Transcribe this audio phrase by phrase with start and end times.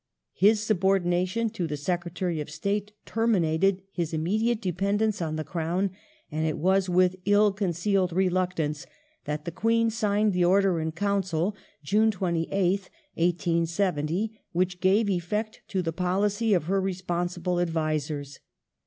[0.33, 5.91] His sub ordination to the Secretary of State terminated his immediate dependence on the Crown,
[6.31, 8.87] and it was" with ill concealed reluctance "^
[9.25, 15.83] that the Queen signed the Order in Council (June 28th, 1870) which gave effect to
[15.83, 18.39] the policy of her responsible advisers.